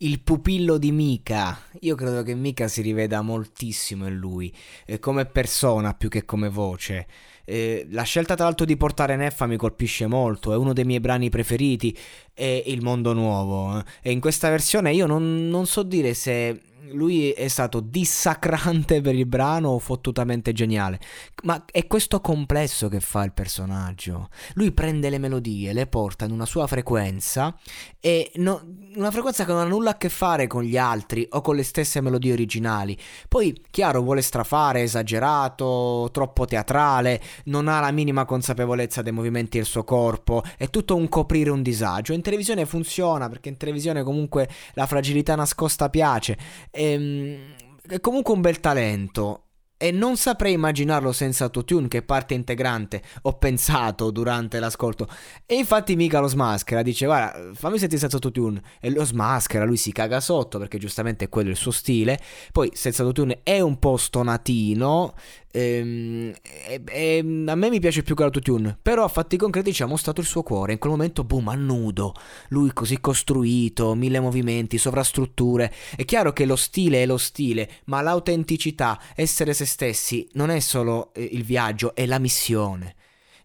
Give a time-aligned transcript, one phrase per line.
[0.00, 1.58] Il pupillo di Mika.
[1.80, 4.54] Io credo che Mika si riveda moltissimo in lui,
[4.86, 7.04] eh, come persona più che come voce.
[7.44, 11.00] Eh, la scelta tra l'altro di portare Neffa mi colpisce molto, è uno dei miei
[11.00, 11.96] brani preferiti,
[12.32, 13.76] è Il Mondo Nuovo.
[13.76, 13.84] Eh.
[14.02, 16.60] E in questa versione io non, non so dire se
[16.92, 21.00] lui è stato dissacrante per il brano fottutamente geniale.
[21.44, 24.28] Ma è questo complesso che fa il personaggio.
[24.54, 27.56] Lui prende le melodie, le porta in una sua frequenza
[28.00, 28.60] e no,
[28.96, 31.62] una frequenza che non ha nulla a che fare con gli altri o con le
[31.62, 32.96] stesse melodie originali.
[33.28, 39.66] Poi, chiaro, vuole strafare, esagerato, troppo teatrale, non ha la minima consapevolezza dei movimenti del
[39.66, 42.12] suo corpo, è tutto un coprire un disagio.
[42.12, 46.36] In televisione funziona perché in televisione comunque la fragilità nascosta piace
[46.78, 47.56] Ehm,
[47.88, 49.42] è comunque un bel talento.
[49.80, 55.06] E non saprei immaginarlo senza autotune, che parte integrante, ho pensato durante l'ascolto.
[55.46, 58.60] E infatti mica lo smaschera, dice guarda fammi sentire senza autotune.
[58.80, 62.20] E lo smaschera, lui si caga sotto perché giustamente è quello il suo stile.
[62.50, 65.14] Poi senza autotune è un po' stonatino,
[65.50, 69.82] Ehm, e, e, a me mi piace più che l'autotune, però a fatti concreti ci
[69.82, 70.72] ha mostrato il suo cuore.
[70.72, 72.14] In quel momento, boom, a nudo.
[72.48, 75.72] Lui così costruito, mille movimenti, sovrastrutture.
[75.96, 80.60] È chiaro che lo stile è lo stile, ma l'autenticità, essere se stessi, non è
[80.60, 82.96] solo eh, il viaggio, è la missione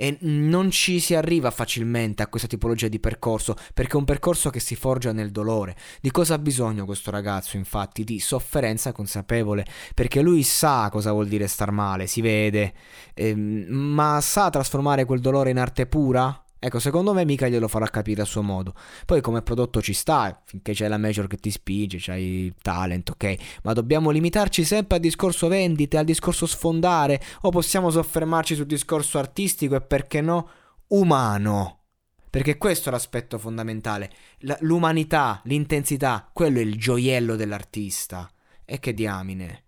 [0.00, 4.48] e non ci si arriva facilmente a questa tipologia di percorso perché è un percorso
[4.48, 5.76] che si forgia nel dolore.
[6.00, 8.02] Di cosa ha bisogno questo ragazzo infatti?
[8.02, 12.72] Di sofferenza consapevole perché lui sa cosa vuol dire star male, si vede,
[13.12, 16.44] ehm, ma sa trasformare quel dolore in arte pura?
[16.62, 18.74] Ecco, secondo me mica glielo farà capire a suo modo.
[19.06, 23.08] Poi come prodotto ci sta, finché c'è la major che ti spinge, c'hai il talent,
[23.08, 23.34] ok?
[23.62, 29.18] Ma dobbiamo limitarci sempre al discorso vendite, al discorso sfondare, o possiamo soffermarci sul discorso
[29.18, 30.50] artistico e perché no,
[30.88, 31.78] umano?
[32.28, 34.12] Perché questo è l'aspetto fondamentale.
[34.60, 38.30] l'umanità, l'intensità, quello è il gioiello dell'artista.
[38.66, 39.64] E che diamine.